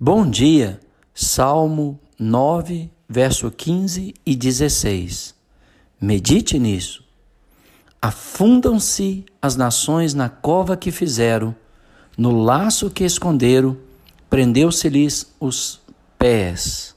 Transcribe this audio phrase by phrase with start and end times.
[0.00, 0.78] Bom dia,
[1.12, 5.34] Salmo 9, verso 15 e 16.
[6.00, 7.02] Medite nisso.
[8.00, 11.52] Afundam-se as nações na cova que fizeram,
[12.16, 13.76] no laço que esconderam,
[14.30, 15.80] prendeu-se-lhes os
[16.16, 16.94] pés.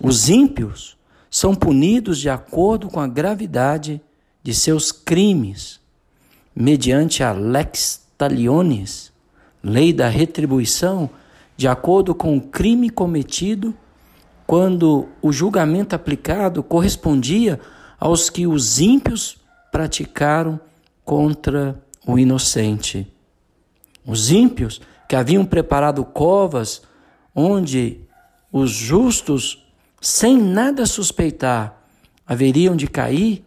[0.00, 0.96] Os ímpios
[1.30, 4.00] são punidos de acordo com a gravidade
[4.42, 5.78] de seus crimes,
[6.54, 9.12] mediante a lex talionis,
[9.62, 11.10] lei da retribuição
[11.56, 13.74] de acordo com o crime cometido,
[14.46, 17.58] quando o julgamento aplicado correspondia
[17.98, 19.38] aos que os ímpios
[19.72, 20.60] praticaram
[21.04, 23.12] contra o inocente.
[24.04, 26.82] Os ímpios que haviam preparado covas
[27.34, 28.00] onde
[28.52, 29.66] os justos,
[30.00, 31.82] sem nada suspeitar,
[32.26, 33.44] haveriam de cair,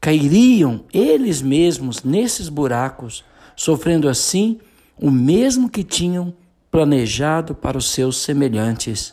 [0.00, 3.24] cairiam eles mesmos nesses buracos,
[3.54, 4.58] sofrendo assim
[4.98, 6.34] o mesmo que tinham
[6.72, 9.12] planejado para os seus semelhantes.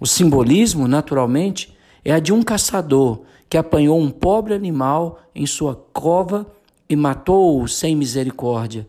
[0.00, 5.76] O simbolismo, naturalmente, é a de um caçador que apanhou um pobre animal em sua
[5.92, 6.46] cova
[6.88, 8.88] e matou-o sem misericórdia,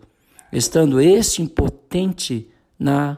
[0.51, 2.47] estando este impotente
[2.79, 3.17] na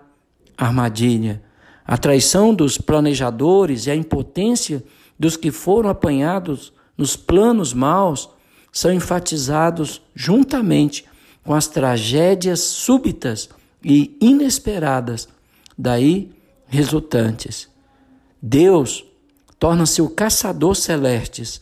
[0.58, 1.44] armadilha.
[1.86, 4.84] A traição dos planejadores e a impotência
[5.18, 8.30] dos que foram apanhados nos planos maus
[8.72, 11.06] são enfatizados juntamente
[11.44, 13.50] com as tragédias súbitas
[13.90, 15.30] e inesperadas
[15.78, 16.30] daí
[16.68, 17.70] resultantes.
[18.42, 19.06] Deus
[19.58, 21.62] torna-se o caçador celestes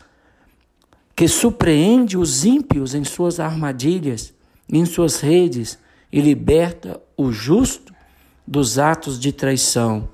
[1.15, 4.33] que surpreende os ímpios em suas armadilhas,
[4.67, 5.77] em suas redes
[6.11, 7.93] e liberta o justo
[8.45, 10.09] dos atos de traição.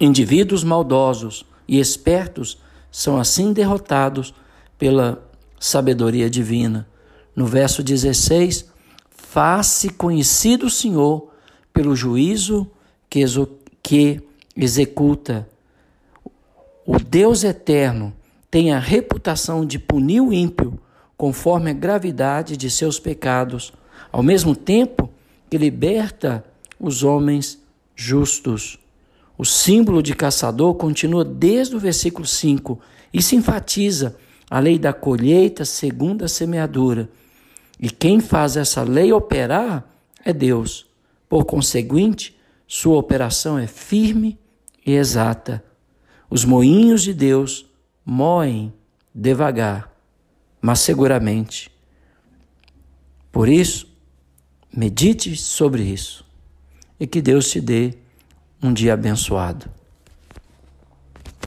[0.00, 2.58] Indivíduos maldosos e espertos
[2.90, 4.34] são assim derrotados
[4.76, 5.24] pela
[5.60, 6.88] sabedoria divina.
[7.36, 8.69] No verso 16,
[9.30, 11.30] Faz-se conhecido o Senhor
[11.72, 12.68] pelo juízo
[13.08, 13.24] que,
[13.80, 14.20] que
[14.56, 15.48] executa.
[16.84, 18.12] O Deus eterno
[18.50, 20.76] tem a reputação de punir o ímpio
[21.16, 23.72] conforme a gravidade de seus pecados,
[24.10, 25.08] ao mesmo tempo
[25.48, 26.44] que liberta
[26.80, 27.56] os homens
[27.94, 28.80] justos.
[29.38, 32.80] O símbolo de caçador continua desde o versículo 5
[33.14, 34.16] e se enfatiza
[34.50, 37.08] a lei da colheita segundo a semeadura.
[37.80, 39.88] E quem faz essa lei operar
[40.22, 40.86] é Deus.
[41.26, 44.38] Por conseguinte, sua operação é firme
[44.84, 45.64] e exata.
[46.28, 47.66] Os moinhos de Deus
[48.04, 48.70] moem
[49.14, 49.90] devagar,
[50.60, 51.70] mas seguramente.
[53.32, 53.88] Por isso,
[54.70, 56.26] medite sobre isso
[56.98, 57.94] e que Deus te dê
[58.62, 59.70] um dia abençoado.